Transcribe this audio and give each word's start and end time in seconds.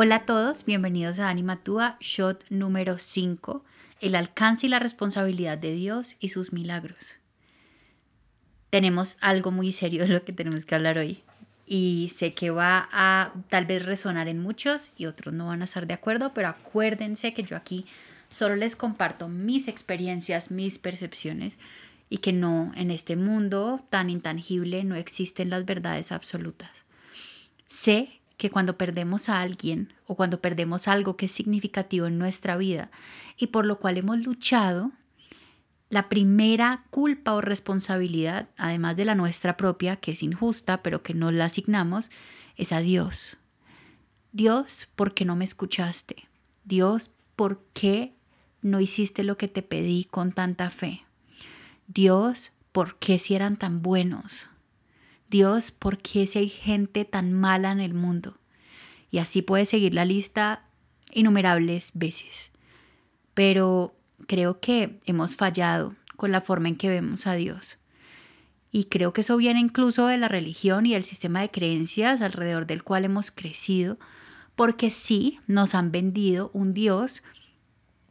Hola 0.00 0.14
a 0.14 0.26
todos, 0.26 0.64
bienvenidos 0.64 1.18
a 1.18 1.28
Animatúa, 1.28 1.96
shot 1.98 2.44
número 2.50 2.98
5, 2.98 3.64
el 4.00 4.14
alcance 4.14 4.68
y 4.68 4.68
la 4.68 4.78
responsabilidad 4.78 5.58
de 5.58 5.72
Dios 5.72 6.14
y 6.20 6.28
sus 6.28 6.52
milagros. 6.52 7.16
Tenemos 8.70 9.16
algo 9.20 9.50
muy 9.50 9.72
serio 9.72 10.04
de 10.04 10.10
lo 10.10 10.24
que 10.24 10.32
tenemos 10.32 10.64
que 10.64 10.76
hablar 10.76 10.98
hoy 10.98 11.24
y 11.66 12.12
sé 12.14 12.32
que 12.32 12.50
va 12.50 12.88
a 12.92 13.32
tal 13.48 13.66
vez 13.66 13.84
resonar 13.86 14.28
en 14.28 14.38
muchos 14.38 14.92
y 14.96 15.06
otros 15.06 15.34
no 15.34 15.48
van 15.48 15.62
a 15.62 15.64
estar 15.64 15.88
de 15.88 15.94
acuerdo, 15.94 16.32
pero 16.32 16.46
acuérdense 16.46 17.34
que 17.34 17.42
yo 17.42 17.56
aquí 17.56 17.84
solo 18.28 18.54
les 18.54 18.76
comparto 18.76 19.26
mis 19.26 19.66
experiencias, 19.66 20.52
mis 20.52 20.78
percepciones 20.78 21.58
y 22.08 22.18
que 22.18 22.32
no 22.32 22.70
en 22.76 22.92
este 22.92 23.16
mundo 23.16 23.84
tan 23.90 24.10
intangible 24.10 24.84
no 24.84 24.94
existen 24.94 25.50
las 25.50 25.64
verdades 25.64 26.12
absolutas. 26.12 26.84
Sé 27.66 28.17
que 28.38 28.50
cuando 28.50 28.78
perdemos 28.78 29.28
a 29.28 29.40
alguien 29.40 29.92
o 30.06 30.14
cuando 30.14 30.40
perdemos 30.40 30.88
algo 30.88 31.16
que 31.16 31.26
es 31.26 31.32
significativo 31.32 32.06
en 32.06 32.18
nuestra 32.18 32.56
vida 32.56 32.90
y 33.36 33.48
por 33.48 33.66
lo 33.66 33.78
cual 33.78 33.98
hemos 33.98 34.24
luchado, 34.24 34.92
la 35.90 36.08
primera 36.08 36.84
culpa 36.90 37.34
o 37.34 37.40
responsabilidad, 37.40 38.48
además 38.56 38.96
de 38.96 39.04
la 39.04 39.14
nuestra 39.14 39.56
propia, 39.56 39.96
que 39.96 40.12
es 40.12 40.22
injusta, 40.22 40.82
pero 40.82 41.02
que 41.02 41.14
no 41.14 41.30
la 41.32 41.46
asignamos, 41.46 42.10
es 42.56 42.72
a 42.72 42.80
Dios. 42.80 43.38
Dios, 44.32 44.88
¿por 44.94 45.14
qué 45.14 45.24
no 45.24 45.34
me 45.34 45.44
escuchaste? 45.44 46.28
Dios, 46.64 47.10
¿por 47.36 47.62
qué 47.72 48.14
no 48.62 48.80
hiciste 48.80 49.24
lo 49.24 49.36
que 49.36 49.48
te 49.48 49.62
pedí 49.62 50.04
con 50.04 50.32
tanta 50.32 50.70
fe? 50.70 51.04
Dios, 51.86 52.52
¿por 52.70 52.98
qué 52.98 53.18
si 53.18 53.34
eran 53.34 53.56
tan 53.56 53.82
buenos? 53.82 54.50
Dios, 55.28 55.70
¿por 55.70 55.98
qué 55.98 56.26
si 56.26 56.38
hay 56.38 56.48
gente 56.48 57.04
tan 57.04 57.32
mala 57.32 57.70
en 57.70 57.80
el 57.80 57.94
mundo? 57.94 58.38
Y 59.10 59.18
así 59.18 59.42
puede 59.42 59.66
seguir 59.66 59.94
la 59.94 60.04
lista 60.04 60.62
innumerables 61.12 61.90
veces. 61.94 62.50
Pero 63.34 63.94
creo 64.26 64.60
que 64.60 65.00
hemos 65.04 65.36
fallado 65.36 65.94
con 66.16 66.32
la 66.32 66.40
forma 66.40 66.68
en 66.68 66.76
que 66.76 66.88
vemos 66.88 67.26
a 67.26 67.34
Dios. 67.34 67.78
Y 68.70 68.84
creo 68.84 69.12
que 69.12 69.20
eso 69.22 69.36
viene 69.36 69.60
incluso 69.60 70.06
de 70.06 70.18
la 70.18 70.28
religión 70.28 70.86
y 70.86 70.92
del 70.92 71.04
sistema 71.04 71.40
de 71.40 71.50
creencias 71.50 72.20
alrededor 72.20 72.66
del 72.66 72.82
cual 72.82 73.04
hemos 73.04 73.30
crecido, 73.30 73.98
porque 74.56 74.90
sí 74.90 75.38
nos 75.46 75.74
han 75.74 75.92
vendido 75.92 76.50
un 76.52 76.74
Dios 76.74 77.22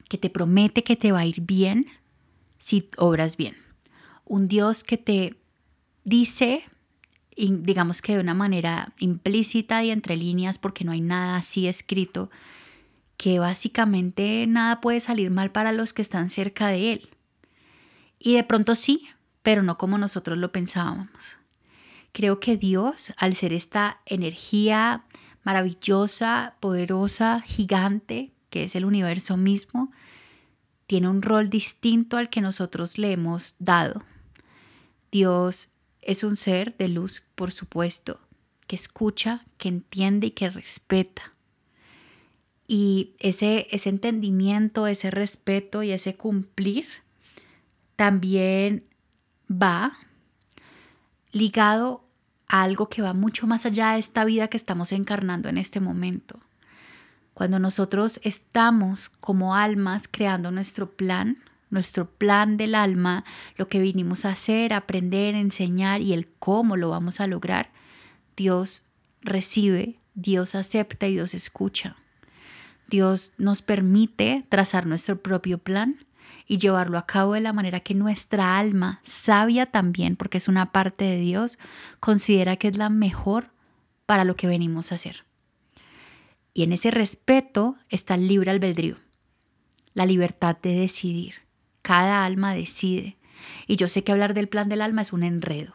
que 0.08 0.18
te 0.18 0.30
promete 0.30 0.84
que 0.84 0.96
te 0.96 1.12
va 1.12 1.20
a 1.20 1.26
ir 1.26 1.42
bien 1.42 1.88
si 2.58 2.90
obras 2.98 3.38
bien. 3.38 3.56
Un 4.24 4.48
Dios 4.48 4.84
que 4.84 4.98
te 4.98 5.38
dice 6.04 6.64
digamos 7.38 8.02
que 8.02 8.16
de 8.16 8.20
una 8.20 8.34
manera 8.34 8.94
implícita 9.00 9.84
y 9.84 9.92
entre 9.92 10.18
líneas, 10.18 10.58
porque 10.58 10.84
no 10.84 10.92
hay 10.92 11.02
nada 11.02 11.38
así 11.38 11.68
escrito, 11.68 12.30
que 13.16 13.40
básicamente 13.40 14.46
nada 14.48 14.82
puede 14.82 15.00
salir 15.00 15.30
mal 15.32 15.52
para 15.52 15.72
los 15.72 15.94
que 15.94 16.02
están 16.02 16.30
cerca 16.30 16.68
de 16.68 16.94
él. 16.94 17.10
Y 18.20 18.36
de 18.36 18.44
pronto 18.44 18.76
sí, 18.76 19.08
pero 19.44 19.64
no 19.64 19.78
como 19.78 19.98
nosotros 19.98 20.38
lo 20.38 20.52
pensábamos. 20.52 21.10
Creo 22.12 22.40
que 22.40 22.58
Dios, 22.58 23.14
al 23.18 23.36
ser 23.36 23.54
esta 23.54 24.02
energía 24.06 25.04
maravillosa, 25.44 26.56
poderosa, 26.60 27.42
gigante, 27.42 28.34
que 28.50 28.64
es 28.64 28.76
el 28.76 28.86
universo 28.86 29.38
mismo, 29.38 29.92
tiene 30.88 31.10
un 31.10 31.22
rol 31.22 31.50
distinto 31.50 32.18
al 32.18 32.30
que 32.30 32.42
nosotros 32.42 32.98
le 32.98 33.12
hemos 33.12 33.56
dado. 33.60 34.04
Dios 35.12 35.70
es 36.08 36.24
un 36.24 36.38
ser 36.38 36.76
de 36.78 36.88
luz, 36.88 37.22
por 37.36 37.52
supuesto, 37.52 38.20
que 38.66 38.76
escucha, 38.76 39.46
que 39.58 39.68
entiende 39.68 40.28
y 40.28 40.32
que 40.32 40.50
respeta. 40.50 41.34
Y 42.66 43.14
ese, 43.20 43.68
ese 43.72 43.90
entendimiento, 43.90 44.88
ese 44.88 45.12
respeto 45.12 45.84
y 45.84 45.92
ese 45.92 46.16
cumplir 46.16 46.88
también 47.98 48.86
va 49.52 49.98
ligado 51.32 52.04
a 52.48 52.64
algo 52.64 52.88
que 52.88 53.02
va 53.02 53.14
mucho 53.14 53.46
más 53.46 53.66
allá 53.66 53.92
de 53.92 54.00
esta 54.00 54.24
vida 54.24 54.48
que 54.48 54.58
estamos 54.58 54.94
encarnando 54.94 55.50
en 55.50 55.58
este 55.58 55.82
momento. 55.82 56.40
Cuando 57.34 57.60
nosotros 57.60 58.22
estamos 58.24 59.10
como 59.10 59.56
almas 59.56 60.08
creando 60.08 60.52
nuestro 60.52 60.92
plan, 60.96 61.38
nuestro 61.70 62.10
plan 62.10 62.58
del 62.58 62.76
alma, 62.76 63.26
lo 63.58 63.68
que 63.68 63.80
vinimos 63.80 64.26
a 64.26 64.30
hacer, 64.30 64.74
aprender, 64.74 65.36
enseñar 65.36 66.02
y 66.02 66.14
el 66.14 66.28
cómo 66.28 66.78
lo 66.78 66.90
vamos 66.90 67.20
a 67.20 67.28
lograr, 67.28 67.72
Dios 68.36 68.84
recibe, 69.22 70.00
Dios 70.14 70.56
acepta 70.56 71.08
y 71.08 71.14
Dios 71.14 71.34
escucha. 71.34 71.96
Dios 72.88 73.34
nos 73.38 73.62
permite 73.62 74.46
trazar 74.50 74.86
nuestro 74.86 75.22
propio 75.22 75.58
plan 75.58 76.06
y 76.48 76.58
llevarlo 76.58 76.98
a 76.98 77.06
cabo 77.06 77.34
de 77.34 77.42
la 77.42 77.52
manera 77.52 77.82
que 77.82 77.94
nuestra 77.94 78.58
alma, 78.58 79.02
sabia 79.04 79.66
también, 79.66 80.16
porque 80.16 80.38
es 80.38 80.48
una 80.48 80.72
parte 80.72 81.04
de 81.04 81.18
Dios, 81.18 81.60
considera 82.00 82.56
que 82.56 82.70
es 82.70 82.78
la 82.78 82.90
mejor 82.90 83.50
para 84.06 84.24
lo 84.24 84.38
que 84.38 84.48
venimos 84.48 84.92
a 84.92 84.96
hacer. 84.96 85.26
Y 86.54 86.64
en 86.64 86.72
ese 86.72 86.90
respeto 86.90 87.76
está 87.90 88.16
el 88.16 88.28
libre 88.28 88.52
albedrío, 88.52 88.96
la 89.94 90.06
libertad 90.06 90.58
de 90.62 90.74
decidir. 90.74 91.47
Cada 91.88 92.26
alma 92.26 92.54
decide. 92.54 93.16
Y 93.66 93.78
yo 93.78 93.88
sé 93.88 94.04
que 94.04 94.12
hablar 94.12 94.34
del 94.34 94.50
plan 94.50 94.68
del 94.68 94.82
alma 94.82 95.02
es 95.02 95.14
un 95.14 95.24
enredo, 95.24 95.72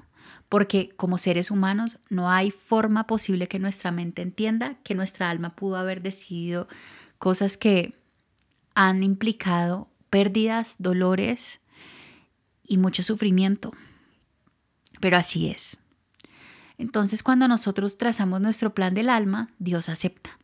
porque 0.50 0.90
como 0.94 1.16
seres 1.16 1.50
humanos 1.50 2.00
no 2.10 2.30
hay 2.30 2.50
forma 2.50 3.06
posible 3.06 3.48
que 3.48 3.58
nuestra 3.58 3.92
mente 3.92 4.20
entienda 4.20 4.76
que 4.84 4.94
nuestra 4.94 5.30
alma 5.30 5.56
pudo 5.56 5.76
haber 5.76 6.02
decidido 6.02 6.68
cosas 7.16 7.56
que 7.56 7.94
han 8.74 9.02
implicado 9.02 9.88
pérdidas, 10.10 10.76
dolores 10.78 11.60
y 12.62 12.76
mucho 12.76 13.02
sufrimiento. 13.02 13.72
Pero 15.00 15.16
así 15.16 15.48
es. 15.48 15.78
Entonces 16.76 17.22
cuando 17.22 17.48
nosotros 17.48 17.96
trazamos 17.96 18.42
nuestro 18.42 18.74
plan 18.74 18.92
del 18.92 19.08
alma, 19.08 19.48
Dios 19.58 19.88
acepta. 19.88 20.38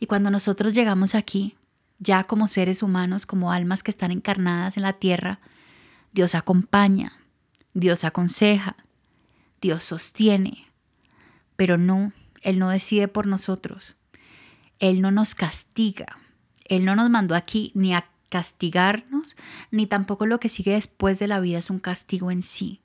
Y 0.00 0.06
cuando 0.06 0.32
nosotros 0.32 0.74
llegamos 0.74 1.14
aquí, 1.14 1.56
ya 1.98 2.24
como 2.24 2.48
seres 2.48 2.82
humanos, 2.82 3.26
como 3.26 3.52
almas 3.52 3.82
que 3.82 3.90
están 3.90 4.10
encarnadas 4.10 4.76
en 4.76 4.82
la 4.82 4.94
tierra, 4.94 5.40
Dios 6.12 6.34
acompaña, 6.34 7.12
Dios 7.74 8.04
aconseja, 8.04 8.76
Dios 9.60 9.84
sostiene, 9.84 10.66
pero 11.56 11.78
no, 11.78 12.12
Él 12.42 12.58
no 12.58 12.70
decide 12.70 13.08
por 13.08 13.26
nosotros, 13.26 13.96
Él 14.78 15.00
no 15.00 15.10
nos 15.10 15.34
castiga, 15.34 16.18
Él 16.64 16.84
no 16.84 16.96
nos 16.96 17.10
mandó 17.10 17.34
aquí 17.34 17.72
ni 17.74 17.94
a 17.94 18.08
castigarnos, 18.28 19.36
ni 19.70 19.86
tampoco 19.86 20.26
lo 20.26 20.40
que 20.40 20.48
sigue 20.48 20.72
después 20.72 21.18
de 21.18 21.28
la 21.28 21.40
vida 21.40 21.58
es 21.58 21.70
un 21.70 21.78
castigo 21.78 22.30
en 22.30 22.42
sí. 22.42 22.80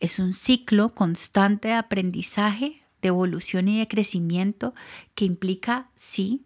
Es 0.00 0.18
un 0.18 0.34
ciclo 0.34 0.94
constante 0.94 1.68
de 1.68 1.74
aprendizaje, 1.74 2.82
de 3.02 3.08
evolución 3.08 3.68
y 3.68 3.78
de 3.78 3.88
crecimiento 3.88 4.74
que 5.14 5.24
implica, 5.24 5.90
sí, 5.96 6.44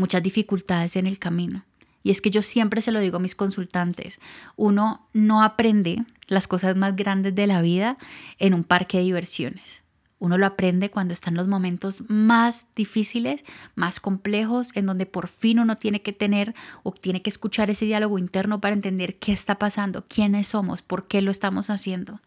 muchas 0.00 0.22
dificultades 0.22 0.96
en 0.96 1.06
el 1.06 1.18
camino. 1.18 1.64
Y 2.02 2.10
es 2.10 2.20
que 2.20 2.30
yo 2.30 2.42
siempre 2.42 2.82
se 2.82 2.92
lo 2.92 3.00
digo 3.00 3.18
a 3.18 3.20
mis 3.20 3.34
consultantes, 3.34 4.20
uno 4.56 5.06
no 5.12 5.42
aprende 5.42 6.04
las 6.28 6.46
cosas 6.46 6.76
más 6.76 6.96
grandes 6.96 7.34
de 7.34 7.46
la 7.46 7.60
vida 7.60 7.98
en 8.38 8.54
un 8.54 8.64
parque 8.64 8.98
de 8.98 9.04
diversiones. 9.04 9.82
Uno 10.18 10.36
lo 10.36 10.44
aprende 10.44 10.90
cuando 10.90 11.14
están 11.14 11.34
los 11.34 11.48
momentos 11.48 12.04
más 12.08 12.66
difíciles, 12.76 13.42
más 13.74 14.00
complejos, 14.00 14.68
en 14.74 14.84
donde 14.84 15.06
por 15.06 15.28
fin 15.28 15.58
uno 15.58 15.76
tiene 15.76 16.02
que 16.02 16.12
tener 16.12 16.54
o 16.82 16.92
tiene 16.92 17.22
que 17.22 17.30
escuchar 17.30 17.70
ese 17.70 17.86
diálogo 17.86 18.18
interno 18.18 18.60
para 18.60 18.74
entender 18.74 19.18
qué 19.18 19.32
está 19.32 19.58
pasando, 19.58 20.04
quiénes 20.08 20.48
somos, 20.48 20.82
por 20.82 21.08
qué 21.08 21.22
lo 21.22 21.30
estamos 21.30 21.70
haciendo. 21.70 22.20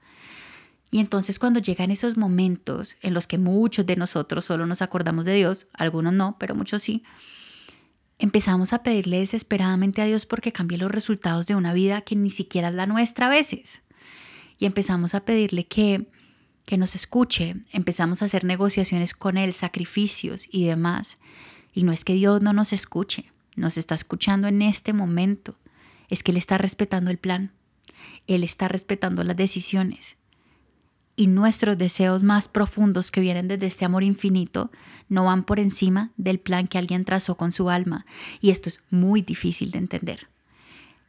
Y 0.90 1.00
entonces 1.00 1.38
cuando 1.38 1.60
llegan 1.60 1.92
esos 1.92 2.18
momentos 2.18 2.96
en 3.02 3.14
los 3.14 3.28
que 3.28 3.38
muchos 3.38 3.86
de 3.86 3.96
nosotros 3.96 4.46
solo 4.46 4.66
nos 4.66 4.81
acordamos 4.81 5.26
de 5.26 5.36
Dios, 5.36 5.68
algunos 5.74 6.14
no, 6.14 6.36
pero 6.40 6.56
muchos 6.56 6.81
sí, 6.81 7.04
empezamos 8.24 8.72
a 8.72 8.84
pedirle 8.84 9.20
desesperadamente 9.20 10.02
a 10.02 10.06
Dios 10.06 10.25
porque 10.25 10.54
cambie 10.54 10.78
los 10.78 10.90
resultados 10.90 11.46
de 11.46 11.56
una 11.56 11.74
vida 11.74 12.00
que 12.00 12.16
ni 12.16 12.31
siquiera 12.31 12.70
es 12.70 12.74
la 12.74 12.86
nuestra 12.86 13.28
a 13.28 13.30
veces. 13.30 13.81
Y 14.58 14.66
empezamos 14.66 15.14
a 15.14 15.25
pedirle 15.25 15.66
que, 15.66 16.08
que 16.66 16.78
nos 16.78 16.96
escuche, 16.96 17.58
empezamos 17.74 18.22
a 18.22 18.25
hacer 18.25 18.46
negociaciones 18.46 19.14
con 19.14 19.36
Él, 19.36 19.54
sacrificios 19.54 20.48
y 20.50 20.66
demás. 20.66 21.18
Y 21.74 21.84
no 21.84 21.92
es 21.92 22.06
que 22.06 22.14
Dios 22.14 22.42
no 22.42 22.54
nos 22.54 22.72
escuche, 22.72 23.30
nos 23.58 23.78
está 23.78 23.94
escuchando 23.94 24.48
en 24.48 24.62
este 24.62 24.94
momento, 24.94 25.58
es 26.08 26.24
que 26.24 26.31
Él 26.31 26.38
está 26.38 26.58
respetando 26.58 27.12
el 27.12 27.18
plan, 27.18 27.52
Él 28.26 28.46
está 28.46 28.69
respetando 28.69 29.26
las 29.26 29.36
decisiones 29.36 30.16
y 31.15 31.27
nuestros 31.27 31.77
deseos 31.77 32.24
más 32.24 32.48
profundos 32.48 33.12
que 33.12 33.21
vienen 33.21 33.48
desde 33.48 33.68
este 33.68 33.86
amor 33.86 34.04
infinito 34.04 34.71
no 35.10 35.25
van 35.25 35.44
por 35.44 35.60
encima 35.60 36.12
del 36.18 36.39
plan 36.39 36.68
que 36.68 36.77
alguien 36.77 37.06
trazó 37.06 37.36
con 37.36 37.51
su 37.51 37.69
alma. 37.69 38.06
Y 38.42 38.50
esto 38.50 38.69
es 38.69 38.83
muy 38.89 39.21
difícil 39.21 39.71
de 39.71 39.77
entender. 39.77 40.27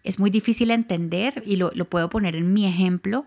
Es 0.02 0.18
muy 0.18 0.30
difícil 0.30 0.70
entender, 0.70 1.42
y 1.46 1.56
lo, 1.56 1.70
lo 1.74 1.86
puedo 1.86 2.10
poner 2.10 2.36
en 2.36 2.52
mi 2.52 2.66
ejemplo, 2.66 3.24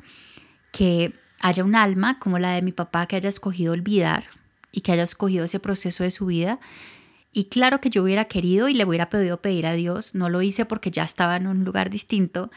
que 0.71 1.13
haya 1.39 1.63
un 1.63 1.75
alma 1.75 2.19
como 2.19 2.38
la 2.38 2.51
de 2.51 2.62
mi 2.62 2.71
papá 2.71 3.07
que 3.07 3.15
haya 3.15 3.30
escogido 3.30 3.73
olvidar 3.73 4.25
y 4.71 4.81
que 4.81 4.91
haya 4.91 5.03
escogido 5.03 5.45
ese 5.45 5.59
proceso 5.59 6.03
de 6.03 6.12
su 6.12 6.27
vida 6.27 6.59
Y 7.31 7.45
claro 7.45 7.81
que 7.81 7.89
yo 7.89 8.03
hubiera 8.03 8.25
querido 8.25 8.68
y 8.68 8.73
le 8.73 8.85
hubiera 8.85 9.09
pedido 9.09 9.41
pedir 9.41 9.68
a 9.68 9.73
Dios, 9.73 10.15
no 10.15 10.30
lo 10.30 10.41
hice 10.41 10.65
porque 10.65 10.91
ya 10.91 11.03
estaba 11.03 11.35
en 11.35 11.47
un 11.47 11.63
lugar 11.63 11.89
distinto, 11.89 12.50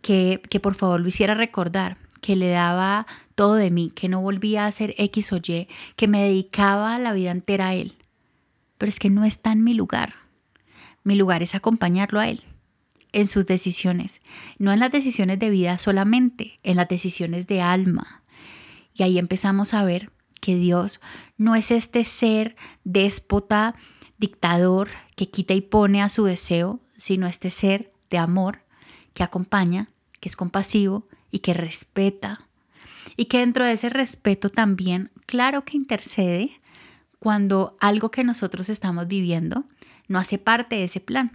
que, 0.00 0.40
que 0.48 0.60
por 0.60 0.74
favor 0.74 1.00
lo 1.00 1.08
hiciera 1.08 1.34
recordar, 1.34 1.98
que 2.22 2.36
le 2.36 2.48
daba 2.48 3.06
todo 3.34 3.56
de 3.56 3.70
mí, 3.70 3.92
que 3.94 4.08
no 4.08 4.22
volvía 4.22 4.64
a 4.64 4.68
hacer 4.68 4.94
X 4.96 5.32
o 5.32 5.36
Y, 5.36 5.68
que 5.96 6.08
me 6.08 6.22
dedicaba 6.22 6.98
la 6.98 7.12
vida 7.12 7.32
entera 7.32 7.68
a 7.68 7.74
Él. 7.74 7.96
Pero 8.78 8.88
es 8.88 8.98
que 8.98 9.10
no 9.10 9.24
está 9.24 9.52
en 9.52 9.64
mi 9.64 9.74
lugar. 9.74 10.14
Mi 11.02 11.16
lugar 11.16 11.42
es 11.42 11.54
acompañarlo 11.54 12.20
a 12.20 12.28
Él 12.28 12.42
en 13.12 13.26
sus 13.26 13.44
decisiones, 13.44 14.22
no 14.58 14.72
en 14.72 14.80
las 14.80 14.90
decisiones 14.90 15.38
de 15.38 15.50
vida 15.50 15.76
solamente, 15.78 16.60
en 16.62 16.76
las 16.76 16.88
decisiones 16.88 17.46
de 17.46 17.60
alma. 17.60 18.22
Y 18.94 19.02
ahí 19.02 19.18
empezamos 19.18 19.74
a 19.74 19.84
ver 19.84 20.10
que 20.40 20.56
Dios 20.56 21.00
no 21.36 21.56
es 21.56 21.70
este 21.70 22.04
ser 22.04 22.56
déspota, 22.84 23.74
dictador, 24.16 24.88
que 25.16 25.28
quita 25.28 25.54
y 25.54 25.60
pone 25.60 26.00
a 26.00 26.08
su 26.08 26.24
deseo, 26.24 26.80
sino 26.96 27.26
este 27.26 27.50
ser 27.50 27.92
de 28.10 28.18
amor 28.18 28.62
que 29.12 29.24
acompaña, 29.24 29.90
que 30.20 30.28
es 30.28 30.36
compasivo 30.36 31.08
y 31.32 31.40
que 31.40 31.54
respeta. 31.54 32.46
Y 33.16 33.24
que 33.24 33.38
dentro 33.38 33.64
de 33.64 33.72
ese 33.72 33.88
respeto 33.88 34.50
también, 34.50 35.10
claro 35.26 35.64
que 35.64 35.76
intercede 35.76 36.60
cuando 37.18 37.76
algo 37.80 38.12
que 38.12 38.22
nosotros 38.22 38.68
estamos 38.68 39.08
viviendo 39.08 39.64
no 40.06 40.18
hace 40.18 40.38
parte 40.38 40.76
de 40.76 40.84
ese 40.84 41.00
plan 41.00 41.32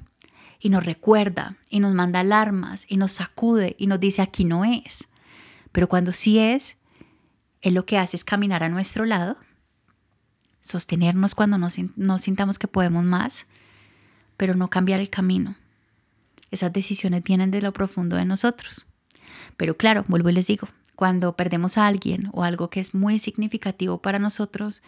y 0.59 0.69
nos 0.69 0.85
recuerda 0.85 1.57
y 1.69 1.79
nos 1.79 1.93
manda 1.93 2.21
alarmas 2.21 2.85
y 2.87 2.97
nos 2.97 3.11
sacude 3.11 3.75
y 3.77 3.87
nos 3.87 3.99
dice 3.99 4.21
aquí 4.21 4.45
no 4.45 4.63
es. 4.63 5.09
Pero 5.71 5.89
cuando 5.89 6.13
sí 6.13 6.39
es, 6.39 6.77
Él 7.61 7.73
lo 7.73 7.85
que 7.85 7.97
hace 7.97 8.15
es 8.15 8.23
caminar 8.23 8.63
a 8.63 8.69
nuestro 8.69 9.05
lado, 9.05 9.37
sostenernos 10.61 11.35
cuando 11.35 11.57
no, 11.57 11.67
no 11.95 12.19
sintamos 12.19 12.59
que 12.59 12.67
podemos 12.67 13.03
más, 13.03 13.45
pero 14.35 14.55
no 14.55 14.69
cambiar 14.69 14.99
el 14.99 15.09
camino. 15.09 15.55
Esas 16.51 16.71
decisiones 16.71 17.23
vienen 17.23 17.51
de 17.51 17.61
lo 17.61 17.73
profundo 17.73 18.15
de 18.15 18.25
nosotros. 18.25 18.87
Pero 19.57 19.75
claro, 19.75 20.05
vuelvo 20.07 20.29
y 20.29 20.33
les 20.33 20.47
digo, 20.47 20.67
cuando 20.95 21.35
perdemos 21.35 21.77
a 21.77 21.87
alguien 21.87 22.29
o 22.33 22.43
algo 22.43 22.69
que 22.69 22.79
es 22.79 22.95
muy 22.95 23.19
significativo 23.19 24.01
para 24.01 24.19
nosotros, 24.19 24.81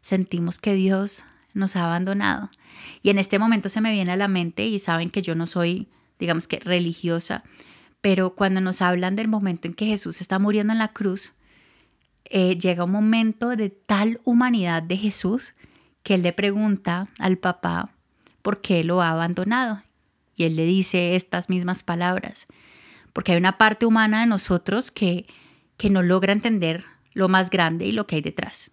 sentimos 0.00 0.58
que 0.58 0.74
Dios 0.74 1.24
nos 1.54 1.76
ha 1.76 1.84
abandonado. 1.84 2.50
Y 3.02 3.10
en 3.10 3.18
este 3.18 3.38
momento 3.38 3.68
se 3.68 3.80
me 3.80 3.92
viene 3.92 4.12
a 4.12 4.16
la 4.16 4.28
mente, 4.28 4.66
y 4.66 4.78
saben 4.78 5.10
que 5.10 5.22
yo 5.22 5.34
no 5.34 5.46
soy, 5.46 5.88
digamos 6.18 6.46
que 6.46 6.60
religiosa, 6.60 7.42
pero 8.00 8.34
cuando 8.34 8.60
nos 8.60 8.80
hablan 8.82 9.16
del 9.16 9.28
momento 9.28 9.68
en 9.68 9.74
que 9.74 9.86
Jesús 9.86 10.20
está 10.20 10.38
muriendo 10.38 10.72
en 10.72 10.78
la 10.78 10.88
cruz, 10.88 11.34
eh, 12.24 12.56
llega 12.56 12.84
un 12.84 12.92
momento 12.92 13.50
de 13.50 13.70
tal 13.70 14.20
humanidad 14.24 14.82
de 14.82 14.96
Jesús 14.96 15.54
que 16.02 16.14
él 16.14 16.22
le 16.22 16.32
pregunta 16.32 17.08
al 17.18 17.36
papá 17.36 17.90
por 18.42 18.60
qué 18.60 18.84
lo 18.84 19.02
ha 19.02 19.10
abandonado. 19.10 19.82
Y 20.36 20.44
él 20.44 20.56
le 20.56 20.64
dice 20.64 21.16
estas 21.16 21.50
mismas 21.50 21.82
palabras, 21.82 22.46
porque 23.12 23.32
hay 23.32 23.38
una 23.38 23.58
parte 23.58 23.86
humana 23.86 24.20
de 24.20 24.26
nosotros 24.26 24.90
que, 24.90 25.26
que 25.76 25.90
no 25.90 26.02
logra 26.02 26.32
entender 26.32 26.84
lo 27.12 27.28
más 27.28 27.50
grande 27.50 27.86
y 27.86 27.92
lo 27.92 28.06
que 28.06 28.16
hay 28.16 28.22
detrás. 28.22 28.70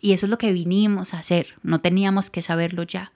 Y 0.00 0.12
eso 0.12 0.26
es 0.26 0.30
lo 0.30 0.38
que 0.38 0.52
vinimos 0.52 1.14
a 1.14 1.18
hacer, 1.18 1.54
no 1.62 1.80
teníamos 1.80 2.30
que 2.30 2.42
saberlo 2.42 2.82
ya. 2.84 3.12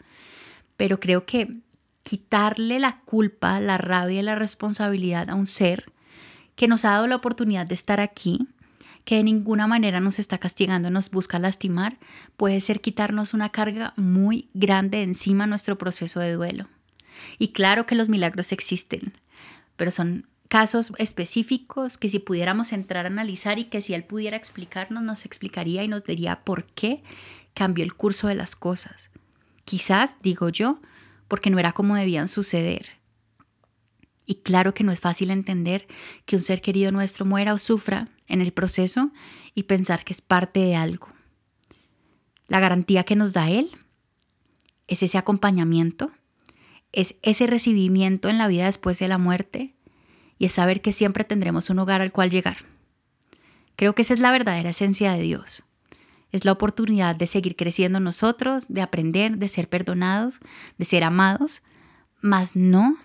Pero 0.77 1.01
creo 1.01 1.25
que 1.25 1.61
quitarle 2.03 2.79
la 2.79 3.01
culpa, 3.01 3.61
la 3.61 3.79
rabia 3.79 4.21
y 4.21 4.23
la 4.23 4.35
responsabilidad 4.35 5.31
a 5.31 5.35
un 5.35 5.47
ser 5.47 5.87
que 6.57 6.69
nos 6.69 6.85
ha 6.85 6.91
dado 6.91 7.07
la 7.07 7.17
oportunidad 7.17 7.67
de 7.67 7.75
estar 7.75 8.01
aquí, 8.01 8.47
que 9.05 9.17
de 9.17 9.25
ninguna 9.25 9.67
manera 9.67 10.01
nos 10.01 10.19
está 10.19 10.39
castigando, 10.39 10.91
nos 10.91 11.11
busca 11.11 11.39
lastimar, 11.39 11.99
puede 12.37 12.61
ser 12.61 12.81
quitarnos 12.81 13.35
una 13.35 13.51
carga 13.51 13.93
muy 13.97 14.49
grande 14.55 15.03
encima 15.03 15.47
nuestro 15.47 15.77
proceso 15.79 16.21
de 16.21 16.33
duelo. 16.33 16.69
Y 17.39 17.49
claro 17.49 17.87
que 17.87 17.95
los 17.95 18.09
milagros 18.09 18.53
existen, 18.53 19.15
pero 19.77 19.91
son 19.91 20.27
casos 20.55 20.93
específicos 20.99 21.99
que 21.99 22.09
si 22.09 22.21
pudiéramos 22.21 22.73
entrar 22.73 23.07
a 23.07 23.09
analizar 23.09 23.59
y 23.59 23.65
que 23.65 23.81
si 23.81 23.93
él 23.93 24.05
pudiera 24.05 24.37
explicarnos, 24.37 25.03
nos 25.03 25.25
explicaría 25.25 25.83
y 25.83 25.89
nos 25.89 26.05
diría 26.05 26.45
por 26.45 26.65
qué 26.65 27.03
cambió 27.55 27.85
el 27.85 27.95
curso 27.95 28.29
de 28.29 28.37
las 28.37 28.55
cosas. 28.55 29.11
Quizás, 29.65 30.23
digo 30.23 30.51
yo, 30.51 30.81
porque 31.27 31.51
no 31.51 31.59
era 31.59 31.73
como 31.73 31.97
debían 31.97 32.29
suceder. 32.29 32.87
Y 34.27 34.37
claro 34.37 34.75
que 34.75 34.85
no 34.85 34.93
es 34.93 35.01
fácil 35.01 35.33
entender 35.33 35.89
que 36.25 36.37
un 36.37 36.45
ser 36.45 36.61
querido 36.61 36.93
nuestro 36.93 37.25
muera 37.25 37.53
o 37.53 37.59
sufra 37.59 38.07
en 38.29 38.41
el 38.41 38.53
proceso 38.53 39.11
y 39.57 39.65
pensar 39.65 40.05
que 40.05 40.13
es 40.13 40.21
parte 40.21 40.61
de 40.61 40.77
algo. 40.77 41.09
La 42.47 42.61
garantía 42.61 43.03
que 43.03 43.17
nos 43.17 43.33
da 43.33 43.51
Él 43.51 43.73
es 44.87 45.03
ese 45.03 45.19
acompañamiento, 45.19 46.13
es 46.93 47.17
ese 47.23 47.49
recibimiento 47.49 48.29
en 48.29 48.39
la 48.39 48.47
vida 48.47 48.67
después 48.67 49.01
de 49.01 49.09
la 49.09 49.19
muerte, 49.19 49.74
y 50.39 50.47
es 50.47 50.53
saber 50.53 50.81
que 50.81 50.93
siempre 50.93 51.25
tendremos 51.25 51.71
un 51.71 51.79
hogar 51.79 52.01
al 52.01 52.13
cual 52.13 52.31
llegar. 52.31 52.59
Creo 53.77 53.95
que 53.95 54.03
esa 54.03 54.15
es 54.15 54.21
la 54.21 54.31
verdadera 54.31 54.71
esencia 54.71 55.13
de 55.13 55.23
Dios. 55.23 55.65
Es 56.33 56.45
la 56.45 56.53
oportunidad 56.53 57.15
de 57.15 57.27
seguir 57.27 57.57
creciendo 57.57 58.01
nosotros, 58.01 58.67
de 58.69 58.83
aprender, 58.83 59.39
de 59.39 59.49
ser 59.49 59.69
perdonados, 59.69 60.41
de 60.79 60.85
ser 60.85 61.05
amados, 61.05 61.63
mas 62.21 62.57
no 62.57 62.97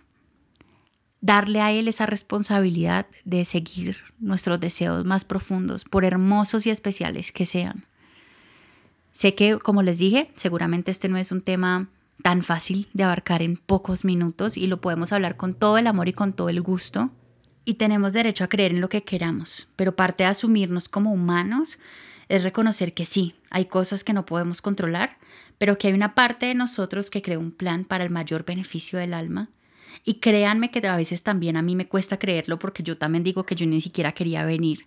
darle 1.22 1.62
a 1.62 1.72
Él 1.72 1.88
esa 1.88 2.06
responsabilidad 2.06 3.06
de 3.26 3.46
seguir 3.46 3.98
nuestros 4.20 4.60
deseos 4.60 5.06
más 5.06 5.26
profundos, 5.26 5.86
por 5.86 6.06
hermosos 6.06 6.66
y 6.66 6.70
especiales 6.70 7.32
que 7.32 7.46
sean. 7.46 7.86
Sé 9.12 9.36
que, 9.36 9.60
como 9.60 9.84
les 9.84 9.98
dije, 9.98 10.32
seguramente 10.36 10.92
este 10.92 11.10
no 11.10 11.18
es 11.18 11.32
un 11.32 11.42
tema 11.42 11.90
tan 12.24 12.44
fácil 12.44 12.88
de 12.94 13.04
abarcar 13.04 13.42
en 13.42 13.58
pocos 13.58 14.06
minutos 14.06 14.58
y 14.58 14.68
lo 14.68 14.82
podemos 14.82 15.12
hablar 15.12 15.36
con 15.36 15.54
todo 15.54 15.78
el 15.78 15.88
amor 15.88 16.08
y 16.08 16.14
con 16.14 16.34
todo 16.34 16.50
el 16.50 16.62
gusto. 16.62 17.12
Y 17.66 17.76
tenemos 17.76 18.14
derecho 18.14 18.44
a 18.44 18.48
creer 18.48 18.72
en 18.72 18.82
lo 18.82 18.90
que 18.90 19.04
queramos, 19.04 19.68
pero 19.76 19.96
parte 19.96 20.24
de 20.24 20.30
asumirnos 20.30 20.90
como 20.90 21.12
humanos 21.14 21.80
es 22.28 22.44
reconocer 22.44 22.94
que 22.94 23.06
sí, 23.06 23.36
hay 23.50 23.66
cosas 23.66 24.04
que 24.04 24.14
no 24.14 24.26
podemos 24.26 24.62
controlar, 24.62 25.18
pero 25.58 25.78
que 25.78 25.88
hay 25.88 25.94
una 25.94 26.16
parte 26.16 26.48
de 26.48 26.56
nosotros 26.56 27.10
que 27.10 27.22
crea 27.22 27.40
un 27.40 27.52
plan 27.52 27.86
para 27.86 28.04
el 28.04 28.10
mayor 28.10 28.46
beneficio 28.46 29.00
del 29.00 29.14
alma. 29.14 29.50
Y 30.06 30.16
créanme 30.16 30.72
que 30.72 30.88
a 30.88 30.96
veces 30.96 31.24
también 31.24 31.58
a 31.58 31.62
mí 31.62 31.76
me 31.76 31.88
cuesta 31.88 32.18
creerlo 32.18 32.60
porque 32.60 32.84
yo 32.84 32.98
también 32.98 33.24
digo 33.24 33.44
que 33.44 33.56
yo 33.56 33.66
ni 33.66 33.82
siquiera 33.82 34.14
quería 34.14 34.46
venir 34.46 34.86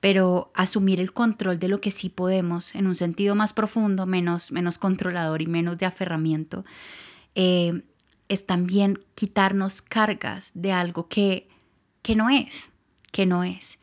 pero 0.00 0.50
asumir 0.54 1.00
el 1.00 1.12
control 1.12 1.58
de 1.58 1.68
lo 1.68 1.80
que 1.80 1.90
sí 1.90 2.08
podemos 2.08 2.74
en 2.74 2.86
un 2.86 2.94
sentido 2.94 3.34
más 3.34 3.52
profundo, 3.52 4.06
menos, 4.06 4.52
menos 4.52 4.78
controlador 4.78 5.42
y 5.42 5.46
menos 5.46 5.78
de 5.78 5.86
aferramiento, 5.86 6.64
eh, 7.34 7.82
es 8.28 8.46
también 8.46 9.00
quitarnos 9.14 9.82
cargas 9.82 10.50
de 10.54 10.72
algo 10.72 11.08
que, 11.08 11.48
que 12.06 12.14
no 12.14 12.30
es, 12.30 12.70
que 13.10 13.26
no 13.26 13.42
es. 13.42 13.80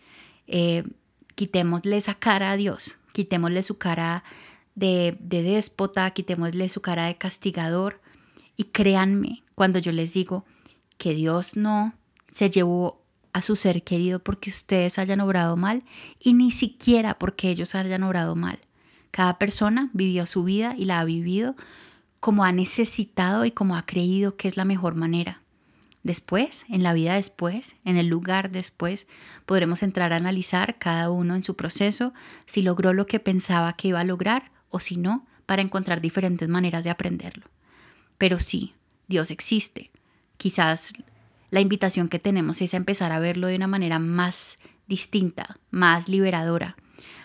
Eh, 0.47 0.85
quitémosle 1.35 1.97
esa 1.97 2.13
cara 2.13 2.51
a 2.51 2.55
Dios, 2.55 2.97
quitémosle 3.11 3.61
su 3.63 3.77
cara 3.77 4.23
de, 4.75 5.17
de 5.19 5.43
déspota, 5.43 6.09
quitémosle 6.11 6.69
su 6.69 6.81
cara 6.81 7.07
de 7.07 7.17
castigador 7.17 7.99
y 8.55 8.63
créanme 8.71 9.43
cuando 9.55 9.77
yo 9.77 9.91
les 9.91 10.13
digo 10.13 10.45
que 10.97 11.13
Dios 11.13 11.57
no 11.57 11.95
se 12.31 12.49
llevó 12.49 13.03
a 13.33 13.41
su 13.41 13.57
ser 13.57 13.83
querido 13.83 14.19
porque 14.19 14.51
ustedes 14.51 14.99
hayan 14.99 15.19
obrado 15.19 15.57
mal 15.57 15.83
y 16.17 16.31
ni 16.33 16.51
siquiera 16.51 17.19
porque 17.19 17.49
ellos 17.49 17.75
hayan 17.75 18.03
obrado 18.03 18.37
mal. 18.37 18.59
Cada 19.11 19.37
persona 19.37 19.89
vivió 19.91 20.25
su 20.27 20.45
vida 20.45 20.75
y 20.77 20.85
la 20.85 21.01
ha 21.01 21.03
vivido 21.03 21.57
como 22.21 22.45
ha 22.45 22.53
necesitado 22.53 23.43
y 23.43 23.51
como 23.51 23.75
ha 23.75 23.85
creído 23.85 24.37
que 24.37 24.47
es 24.47 24.55
la 24.55 24.63
mejor 24.63 24.95
manera. 24.95 25.42
Después, 26.03 26.65
en 26.67 26.83
la 26.83 26.93
vida 26.93 27.15
después, 27.15 27.75
en 27.85 27.95
el 27.95 28.07
lugar 28.07 28.51
después, 28.51 29.07
podremos 29.45 29.83
entrar 29.83 30.11
a 30.11 30.17
analizar 30.17 30.77
cada 30.77 31.09
uno 31.09 31.35
en 31.35 31.43
su 31.43 31.55
proceso 31.55 32.13
si 32.45 32.61
logró 32.61 32.93
lo 32.93 33.07
que 33.07 33.21
pensaba 33.21 33.73
que 33.73 33.87
iba 33.87 34.01
a 34.01 34.03
lograr 34.03 34.51
o 34.69 34.79
si 34.79 34.97
no, 34.97 35.25
para 35.45 35.61
encontrar 35.61 36.01
diferentes 36.01 36.49
maneras 36.49 36.83
de 36.83 36.89
aprenderlo. 36.89 37.45
Pero 38.17 38.39
sí, 38.39 38.73
Dios 39.07 39.31
existe. 39.31 39.91
Quizás 40.37 40.91
la 41.51 41.59
invitación 41.59 42.09
que 42.09 42.19
tenemos 42.19 42.61
es 42.61 42.73
a 42.73 42.77
empezar 42.77 43.11
a 43.11 43.19
verlo 43.19 43.47
de 43.47 43.55
una 43.55 43.67
manera 43.67 43.99
más 43.99 44.59
distinta, 44.87 45.57
más 45.71 46.09
liberadora, 46.09 46.75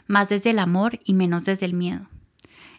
más 0.06 0.28
desde 0.28 0.50
el 0.50 0.58
amor 0.58 1.00
y 1.04 1.14
menos 1.14 1.44
desde 1.44 1.66
el 1.66 1.75
miedo. 1.75 2.08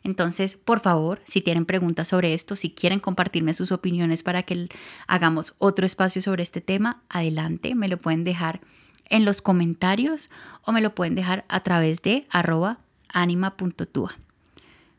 Entonces, 0.04 0.56
por 0.56 0.80
favor, 0.80 1.22
si 1.26 1.42
tienen 1.42 1.66
preguntas 1.66 2.08
sobre 2.08 2.34
esto, 2.34 2.56
si 2.56 2.72
quieren 2.72 3.00
compartirme 3.00 3.54
sus 3.54 3.72
opiniones 3.72 4.24
para 4.24 4.44
que 4.44 4.70
hagamos 5.08 5.56
otro 5.58 5.86
espacio 5.86 6.22
sobre 6.22 6.44
este 6.44 6.62
tema, 6.62 7.02
adelante, 7.10 7.76
me 7.76 7.88
lo 7.88 7.98
pueden 7.98 8.24
dejar 8.24 8.62
en 9.10 9.26
los 9.26 9.42
comentarios 9.42 10.30
o 10.64 10.72
me 10.72 10.82
lo 10.82 10.96
pueden 10.96 11.16
dejar 11.16 11.46
a 11.48 11.62
través 11.62 12.02
de 12.02 12.28
arroba 12.30 12.80
anima.tua. 13.10 14.16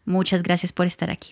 Muchas 0.04 0.42
gracias 0.42 0.72
por 0.72 0.86
estar 0.86 1.10
aquí. 1.10 1.30